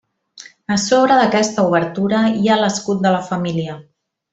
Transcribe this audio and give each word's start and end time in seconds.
A 0.75 0.77
sobre 0.83 1.19
d'aquesta 1.19 1.67
obertura 1.69 2.25
hi 2.41 2.49
ha 2.55 2.59
l'escut 2.65 3.07
de 3.09 3.17
la 3.19 3.25
família. 3.33 3.81